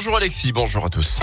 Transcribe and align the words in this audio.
Bonjour 0.00 0.16
Alexis, 0.16 0.52
bonjour 0.52 0.84
à 0.84 0.90
tous. 0.90 1.18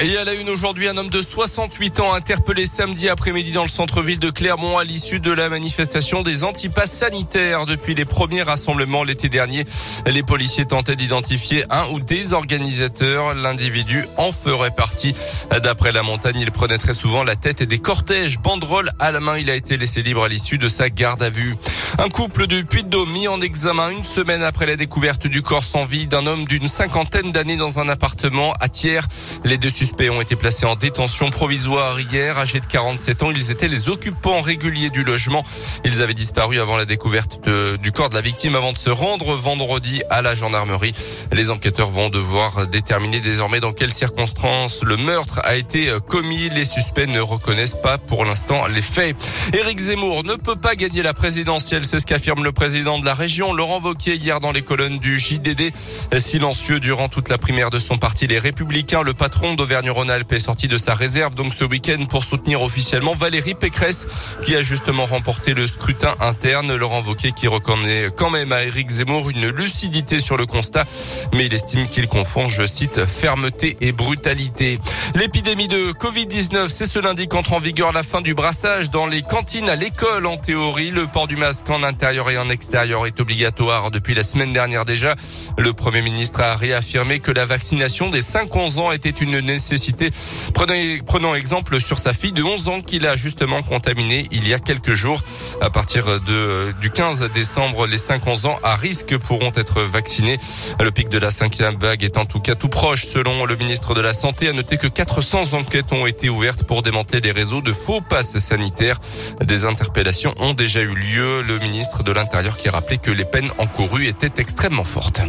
Et 0.00 0.16
à 0.16 0.24
la 0.24 0.34
une 0.34 0.48
aujourd'hui, 0.50 0.88
un 0.88 0.96
homme 0.96 1.10
de 1.10 1.22
68 1.22 2.00
ans 2.00 2.12
interpellé 2.12 2.66
samedi 2.66 3.08
après-midi 3.08 3.52
dans 3.52 3.62
le 3.62 3.68
centre-ville 3.68 4.18
de 4.18 4.30
Clermont 4.30 4.78
à 4.78 4.82
l'issue 4.82 5.20
de 5.20 5.30
la 5.30 5.48
manifestation 5.48 6.22
des 6.22 6.42
antipasses 6.42 6.90
sanitaires. 6.90 7.66
Depuis 7.66 7.94
les 7.94 8.04
premiers 8.04 8.42
rassemblements 8.42 9.04
l'été 9.04 9.28
dernier, 9.28 9.64
les 10.06 10.24
policiers 10.24 10.64
tentaient 10.64 10.96
d'identifier 10.96 11.64
un 11.70 11.86
ou 11.90 12.00
des 12.00 12.32
organisateurs. 12.32 13.34
L'individu 13.34 14.06
en 14.16 14.32
ferait 14.32 14.74
partie. 14.74 15.14
D'après 15.62 15.92
la 15.92 16.02
montagne, 16.02 16.40
il 16.40 16.50
prenait 16.50 16.78
très 16.78 16.94
souvent 16.94 17.22
la 17.22 17.36
tête 17.36 17.62
des 17.62 17.78
cortèges. 17.78 18.40
Banderole 18.40 18.90
à 18.98 19.12
la 19.12 19.20
main, 19.20 19.38
il 19.38 19.50
a 19.50 19.54
été 19.54 19.76
laissé 19.76 20.02
libre 20.02 20.24
à 20.24 20.28
l'issue 20.28 20.58
de 20.58 20.66
sa 20.66 20.90
garde 20.90 21.22
à 21.22 21.30
vue. 21.30 21.56
Un 21.98 22.08
couple 22.08 22.46
de 22.46 22.62
Puy-de-Dôme 22.62 23.10
mis 23.10 23.28
en 23.28 23.40
examen 23.40 23.90
une 23.90 24.04
semaine 24.04 24.42
après 24.42 24.64
la 24.64 24.76
découverte 24.76 25.26
du 25.26 25.42
corps 25.42 25.64
sans 25.64 25.84
vie 25.84 26.06
d'un 26.06 26.26
homme 26.26 26.44
d'une 26.44 26.68
cinquantaine 26.68 27.32
d'années 27.32 27.56
dans 27.56 27.78
un 27.78 27.88
appartement 27.88 28.54
à 28.60 28.68
Thiers. 28.68 29.00
Les 29.44 29.58
deux 29.58 29.70
suspects 29.70 30.08
ont 30.08 30.20
été 30.20 30.36
placés 30.36 30.66
en 30.66 30.76
détention 30.76 31.30
provisoire 31.30 31.98
hier. 32.00 32.38
Âgés 32.38 32.60
de 32.60 32.66
47 32.66 33.22
ans, 33.22 33.30
ils 33.30 33.50
étaient 33.50 33.68
les 33.68 33.88
occupants 33.88 34.40
réguliers 34.40 34.90
du 34.90 35.02
logement. 35.02 35.44
Ils 35.84 36.00
avaient 36.02 36.14
disparu 36.14 36.58
avant 36.58 36.76
la 36.76 36.84
découverte 36.84 37.40
du 37.82 37.92
corps 37.92 38.08
de 38.08 38.14
la 38.14 38.20
victime 38.20 38.56
avant 38.56 38.72
de 38.72 38.78
se 38.78 38.90
rendre 38.90 39.34
vendredi 39.34 40.02
à 40.10 40.22
la 40.22 40.34
gendarmerie. 40.34 40.94
Les 41.32 41.50
enquêteurs 41.50 41.90
vont 41.90 42.08
devoir 42.08 42.66
déterminer 42.66 43.20
désormais 43.20 43.60
dans 43.60 43.72
quelles 43.72 43.92
circonstances 43.92 44.82
le 44.82 44.96
meurtre 44.96 45.40
a 45.44 45.56
été 45.56 45.92
commis. 46.08 46.48
Les 46.50 46.64
suspects 46.64 47.06
ne 47.06 47.20
reconnaissent 47.20 47.76
pas 47.82 47.98
pour 47.98 48.24
l'instant 48.24 48.66
les 48.66 48.82
faits. 48.82 49.16
Éric 49.52 49.78
Zemmour 49.80 50.24
ne 50.24 50.34
peut 50.34 50.56
pas 50.56 50.74
gagner 50.74 51.02
la 51.02 51.14
présidentielle, 51.14 51.79
c'est 51.84 51.98
ce 51.98 52.06
qu'affirme 52.06 52.42
le 52.42 52.52
président 52.52 52.98
de 52.98 53.04
la 53.04 53.14
région, 53.14 53.52
Laurent 53.52 53.80
Wauquiez, 53.80 54.16
hier 54.16 54.40
dans 54.40 54.52
les 54.52 54.62
colonnes 54.62 54.98
du 54.98 55.18
JDD. 55.18 55.72
Silencieux 56.18 56.80
durant 56.80 57.08
toute 57.08 57.28
la 57.28 57.38
primaire 57.38 57.70
de 57.70 57.78
son 57.78 57.96
parti, 57.96 58.26
les 58.26 58.38
Républicains, 58.38 59.02
le 59.02 59.14
patron 59.14 59.54
d'Auvergne-Rhône-Alpes 59.54 60.32
est 60.32 60.40
sorti 60.40 60.68
de 60.68 60.78
sa 60.78 60.94
réserve 60.94 61.34
donc 61.34 61.54
ce 61.54 61.64
week-end 61.64 62.06
pour 62.06 62.24
soutenir 62.24 62.62
officiellement 62.62 63.14
Valérie 63.14 63.54
Pécresse, 63.54 64.06
qui 64.42 64.56
a 64.56 64.62
justement 64.62 65.04
remporté 65.04 65.54
le 65.54 65.66
scrutin 65.66 66.14
interne. 66.20 66.74
Laurent 66.74 67.02
Wauquiez 67.02 67.32
qui 67.32 67.48
reconnaît 67.48 68.08
quand 68.16 68.30
même 68.30 68.52
à 68.52 68.64
Éric 68.64 68.90
Zemmour 68.90 69.30
une 69.30 69.48
lucidité 69.48 70.20
sur 70.20 70.36
le 70.36 70.46
constat, 70.46 70.84
mais 71.32 71.46
il 71.46 71.54
estime 71.54 71.86
qu'il 71.88 72.08
confond, 72.08 72.48
je 72.48 72.66
cite, 72.66 73.04
fermeté 73.06 73.76
et 73.80 73.92
brutalité. 73.92 74.78
L'épidémie 75.14 75.68
de 75.68 75.92
Covid-19, 75.92 76.68
c'est 76.68 76.86
ce 76.86 76.98
lundi 76.98 77.28
qu'entre 77.28 77.52
en 77.52 77.58
vigueur 77.58 77.92
la 77.92 78.02
fin 78.02 78.20
du 78.20 78.34
brassage 78.34 78.90
dans 78.90 79.06
les 79.06 79.22
cantines 79.22 79.68
à 79.68 79.76
l'école 79.76 80.26
en 80.26 80.36
théorie. 80.36 80.90
Le 80.90 81.06
port 81.06 81.28
du 81.28 81.36
masque 81.36 81.69
en 81.70 81.82
intérieur 81.82 82.30
et 82.30 82.38
en 82.38 82.48
extérieur 82.48 83.06
est 83.06 83.20
obligatoire 83.20 83.90
depuis 83.90 84.14
la 84.14 84.22
semaine 84.22 84.52
dernière 84.52 84.84
déjà. 84.84 85.14
Le 85.58 85.72
Premier 85.72 86.02
ministre 86.02 86.40
a 86.40 86.56
réaffirmé 86.56 87.20
que 87.20 87.30
la 87.30 87.44
vaccination 87.44 88.10
des 88.10 88.22
5-11 88.22 88.78
ans 88.80 88.92
était 88.92 89.10
une 89.10 89.40
nécessité. 89.40 90.10
Prenons 90.54 91.34
exemple 91.34 91.80
sur 91.80 91.98
sa 91.98 92.12
fille 92.12 92.32
de 92.32 92.42
11 92.42 92.68
ans 92.68 92.80
qu'il 92.80 93.06
a 93.06 93.16
justement 93.16 93.62
contaminée 93.62 94.26
il 94.30 94.48
y 94.48 94.54
a 94.54 94.58
quelques 94.58 94.92
jours. 94.92 95.22
À 95.60 95.70
partir 95.70 96.20
de, 96.20 96.72
du 96.80 96.90
15 96.90 97.30
décembre, 97.32 97.86
les 97.86 97.98
5-11 97.98 98.46
ans 98.46 98.58
à 98.62 98.76
risque 98.76 99.16
pourront 99.18 99.52
être 99.54 99.82
vaccinés. 99.82 100.38
Le 100.80 100.90
pic 100.90 101.08
de 101.08 101.18
la 101.18 101.30
cinquième 101.30 101.76
vague 101.78 102.02
est 102.02 102.18
en 102.18 102.26
tout 102.26 102.40
cas 102.40 102.54
tout 102.54 102.68
proche 102.68 103.04
selon 103.04 103.44
le 103.44 103.56
ministre 103.56 103.94
de 103.94 104.00
la 104.00 104.12
Santé. 104.12 104.48
A 104.48 104.52
noté 104.52 104.76
que 104.76 104.86
400 104.86 105.54
enquêtes 105.54 105.92
ont 105.92 106.06
été 106.06 106.28
ouvertes 106.28 106.64
pour 106.64 106.82
démanteler 106.82 107.20
des 107.20 107.30
réseaux 107.30 107.62
de 107.62 107.72
faux 107.72 108.00
passes 108.00 108.38
sanitaires. 108.38 108.98
Des 109.40 109.64
interpellations 109.64 110.34
ont 110.38 110.54
déjà 110.54 110.80
eu 110.80 110.94
lieu. 110.94 111.42
Le 111.42 111.59
ministre 111.60 112.02
de 112.02 112.12
l'Intérieur 112.12 112.56
qui 112.56 112.68
rappelait 112.68 112.98
que 112.98 113.10
les 113.10 113.24
peines 113.24 113.50
encourues 113.58 114.08
étaient 114.08 114.40
extrêmement 114.40 114.84
fortes. 114.84 115.22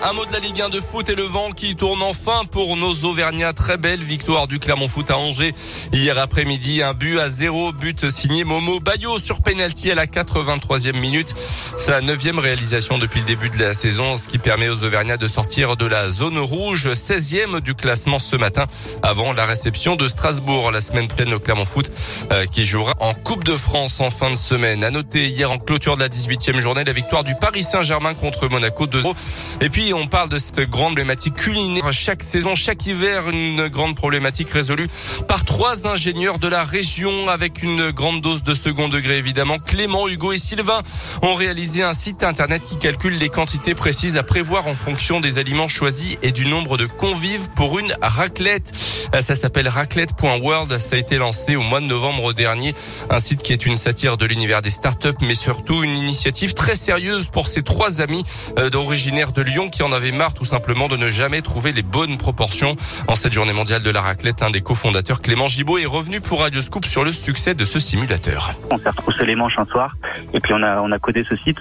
Un 0.00 0.12
mot 0.12 0.24
de 0.24 0.32
la 0.32 0.38
Ligue 0.38 0.60
1 0.60 0.68
de 0.68 0.80
foot 0.80 1.08
et 1.08 1.16
le 1.16 1.24
vent 1.24 1.50
qui 1.50 1.74
tourne 1.74 2.02
enfin 2.02 2.44
pour 2.44 2.76
nos 2.76 2.94
Auvergnats. 3.04 3.52
Très 3.52 3.78
belle 3.78 3.98
victoire 3.98 4.46
du 4.46 4.60
Clermont 4.60 4.86
Foot 4.86 5.10
à 5.10 5.18
Angers. 5.18 5.52
Hier 5.92 6.16
après-midi, 6.16 6.84
un 6.84 6.94
but 6.94 7.18
à 7.18 7.28
zéro, 7.28 7.72
but 7.72 8.08
signé 8.08 8.44
Momo 8.44 8.78
Bayo 8.78 9.18
sur 9.18 9.42
penalty 9.42 9.90
à 9.90 9.96
la 9.96 10.06
83e 10.06 10.96
minute. 10.96 11.34
Sa 11.76 12.00
neuvième 12.00 12.38
réalisation 12.38 12.98
depuis 12.98 13.20
le 13.20 13.26
début 13.26 13.50
de 13.50 13.58
la 13.58 13.74
saison, 13.74 14.14
ce 14.14 14.28
qui 14.28 14.38
permet 14.38 14.68
aux 14.68 14.84
Auvergnats 14.84 15.16
de 15.16 15.26
sortir 15.26 15.76
de 15.76 15.86
la 15.86 16.08
zone 16.10 16.38
rouge, 16.38 16.86
16e 16.92 17.60
du 17.60 17.74
classement 17.74 18.20
ce 18.20 18.36
matin, 18.36 18.66
avant 19.02 19.32
la 19.32 19.46
réception 19.46 19.96
de 19.96 20.06
Strasbourg 20.06 20.70
la 20.70 20.80
semaine 20.80 21.08
pleine 21.08 21.34
au 21.34 21.40
Clermont 21.40 21.64
Foot, 21.64 21.90
euh, 22.30 22.46
qui 22.46 22.62
jouera 22.62 22.94
en 23.00 23.14
Coupe 23.14 23.42
de 23.42 23.56
France 23.56 24.00
en 24.00 24.10
fin 24.10 24.30
de 24.30 24.36
semaine. 24.36 24.84
À 24.84 24.92
noter 24.92 25.26
hier 25.26 25.50
en 25.50 25.58
clôture 25.58 25.96
de 25.96 26.02
la 26.02 26.08
18e 26.08 26.60
journée, 26.60 26.84
la 26.84 26.92
victoire 26.92 27.24
du 27.24 27.34
Paris 27.34 27.64
Saint-Germain 27.64 28.14
contre 28.14 28.46
Monaco 28.48 28.86
2-0. 28.86 29.12
Et 29.60 29.70
puis, 29.70 29.87
on 29.92 30.06
parle 30.06 30.28
de 30.28 30.38
cette 30.38 30.60
grande 30.68 30.88
problématique 30.88 31.34
culinaire. 31.34 31.92
Chaque 31.92 32.22
saison, 32.22 32.54
chaque 32.54 32.86
hiver, 32.86 33.28
une 33.28 33.68
grande 33.68 33.94
problématique 33.94 34.50
résolue 34.50 34.88
par 35.28 35.44
trois 35.44 35.86
ingénieurs 35.86 36.38
de 36.38 36.48
la 36.48 36.64
région 36.64 37.28
avec 37.28 37.62
une 37.62 37.90
grande 37.90 38.20
dose 38.20 38.42
de 38.42 38.54
second 38.54 38.88
degré 38.88 39.18
évidemment. 39.18 39.58
Clément, 39.58 40.08
Hugo 40.08 40.32
et 40.32 40.38
Sylvain 40.38 40.82
ont 41.22 41.34
réalisé 41.34 41.82
un 41.82 41.92
site 41.92 42.24
internet 42.24 42.62
qui 42.64 42.78
calcule 42.78 43.18
les 43.18 43.28
quantités 43.28 43.74
précises 43.74 44.16
à 44.16 44.22
prévoir 44.22 44.66
en 44.66 44.74
fonction 44.74 45.20
des 45.20 45.38
aliments 45.38 45.68
choisis 45.68 46.16
et 46.22 46.32
du 46.32 46.46
nombre 46.46 46.78
de 46.78 46.86
convives 46.86 47.48
pour 47.54 47.78
une 47.78 47.94
raclette. 48.02 48.72
Ça 49.20 49.34
s'appelle 49.34 49.68
raclette.world. 49.68 50.78
Ça 50.78 50.96
a 50.96 50.98
été 50.98 51.18
lancé 51.18 51.56
au 51.56 51.62
mois 51.62 51.80
de 51.80 51.86
novembre 51.86 52.32
dernier. 52.32 52.74
Un 53.10 53.18
site 53.18 53.42
qui 53.42 53.52
est 53.52 53.66
une 53.66 53.76
satire 53.76 54.16
de 54.16 54.26
l'univers 54.26 54.62
des 54.62 54.70
startups, 54.70 55.08
mais 55.20 55.34
surtout 55.34 55.82
une 55.82 55.96
initiative 55.96 56.54
très 56.54 56.76
sérieuse 56.76 57.28
pour 57.28 57.48
ces 57.48 57.62
trois 57.62 58.00
amis 58.00 58.24
d'originaire 58.70 59.32
de 59.32 59.42
Lyon 59.42 59.68
qui 59.68 59.82
en 59.82 59.92
avaient 59.92 60.12
marre 60.12 60.34
tout 60.34 60.44
simplement 60.44 60.88
de 60.88 60.96
ne 60.96 61.08
jamais 61.08 61.42
trouver 61.42 61.72
les 61.72 61.82
bonnes 61.82 62.18
proportions. 62.18 62.76
En 63.08 63.14
cette 63.14 63.32
journée 63.32 63.52
mondiale 63.52 63.82
de 63.82 63.90
la 63.90 64.00
raclette, 64.00 64.42
un 64.42 64.50
des 64.50 64.60
cofondateurs, 64.60 65.20
Clément 65.22 65.46
Gibaud, 65.46 65.78
est 65.78 65.86
revenu 65.86 66.20
pour 66.20 66.40
Radio 66.40 66.60
Scoop 66.60 66.84
sur 66.84 67.04
le 67.04 67.12
succès 67.12 67.54
de 67.54 67.64
ce 67.64 67.78
simulateur. 67.78 68.52
On 68.70 68.78
s'est 68.78 68.90
retroussé 68.90 69.24
les 69.24 69.34
manches 69.34 69.58
un 69.58 69.64
soir 69.64 69.96
et 70.32 70.40
puis 70.40 70.52
on 70.54 70.62
a, 70.62 70.80
on 70.80 70.90
a 70.92 70.98
codé 70.98 71.24
ce 71.24 71.36
site 71.36 71.58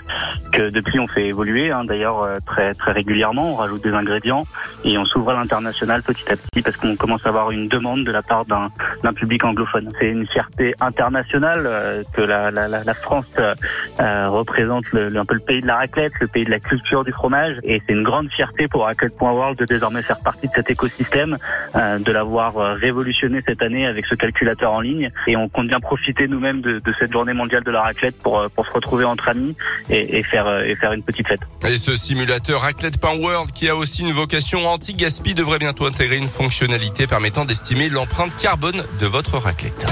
que 0.52 0.70
depuis 0.70 1.00
on 1.00 1.08
fait 1.08 1.28
évoluer, 1.28 1.72
hein, 1.72 1.84
d'ailleurs 1.86 2.24
euh, 2.24 2.40
très, 2.46 2.74
très 2.74 2.92
régulièrement, 2.92 3.52
on 3.54 3.56
rajoute 3.56 3.84
des 3.84 3.94
ingrédients 3.94 4.46
et 4.84 4.98
on 4.98 5.06
s'ouvre 5.06 5.32
à 5.32 5.34
l'international 5.34 6.04
petit 6.04 6.24
à 6.30 6.36
petit 6.36 6.62
parce 6.62 6.78
qu'on 6.78 6.96
commence 6.96 7.26
à 7.26 7.30
avoir 7.30 7.37
une 7.52 7.68
demande 7.68 8.04
de 8.04 8.12
la 8.12 8.22
part 8.22 8.46
d'un, 8.46 8.70
public 9.14 9.44
anglophone. 9.44 9.92
C'est 10.00 10.10
une 10.10 10.28
fierté 10.28 10.74
internationale 10.80 11.64
euh, 11.66 12.04
que 12.14 12.22
la, 12.22 12.94
France 12.94 13.26
euh, 13.40 14.30
représente 14.30 14.92
le, 14.92 15.16
un 15.18 15.26
peu 15.26 15.36
le 15.36 15.40
pays 15.40 15.60
de 15.60 15.68
la 15.68 15.78
raclette, 15.78 16.14
le 16.20 16.28
pays 16.28 16.46
de 16.46 16.52
la 16.52 16.60
culture 16.60 17.04
du 17.04 17.12
fromage 17.12 17.56
et 17.64 17.82
c'est 17.86 17.94
une 17.94 18.04
grande 18.04 18.30
fierté 18.32 18.68
pour 18.68 18.84
Raclette.world 18.84 19.58
de 19.58 19.66
désormais 19.66 20.02
faire 20.02 20.20
partie 20.22 20.48
de 20.48 20.54
cet 20.56 20.70
écosystème, 20.70 21.38
euh, 21.76 22.00
de 22.00 22.12
l'avoir 22.12 22.56
révolutionné 22.76 23.42
cette 23.48 23.62
année 23.62 23.88
avec 23.88 24.06
ce 24.06 24.16
calculateur 24.16 24.72
en 24.74 24.82
ligne. 24.82 25.10
Et 25.28 25.36
on 25.36 25.48
compte 25.50 25.68
bien 25.68 25.80
profiter 25.80 26.28
nous-mêmes 26.28 26.62
de, 26.62 26.82
cette 27.00 27.12
journée 27.12 27.34
mondiale 27.34 27.64
de 27.64 27.72
la 27.72 27.82
raclette 27.82 28.18
pour, 28.22 28.46
se 28.58 28.72
retrouver 28.72 29.06
entre 29.06 29.30
amis 29.30 29.56
et, 29.90 30.24
faire, 30.24 30.62
et 30.62 30.76
faire 30.76 30.92
une 30.92 31.04
petite 31.04 31.28
fête. 31.28 31.40
Et 31.66 31.78
ce 31.78 31.96
simulateur 31.96 32.62
Raclette.world 32.62 33.52
qui 33.52 33.70
a 33.70 33.76
aussi 33.76 34.02
une 34.02 34.12
vocation 34.12 34.66
anti-gaspi 34.68 35.34
devrait 35.34 35.60
bientôt 35.60 35.86
intégrer 35.86 36.18
une 36.18 36.28
fonctionnalité 36.28 37.08
permettant 37.28 37.44
d'estimer 37.44 37.90
l'empreinte 37.90 38.34
carbone 38.38 38.86
de 39.02 39.06
votre 39.06 39.38
raclette. 39.38 39.86